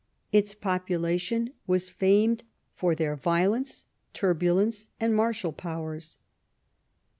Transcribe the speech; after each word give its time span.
Its 0.31 0.55
population 0.55 1.51
were 1.67 1.77
famed 1.77 2.41
for 2.73 2.95
their 2.95 3.15
violence, 3.15 3.85
turbulence, 4.13 4.87
and 4.99 5.15
martial 5.15 5.53
powers. 5.53 6.17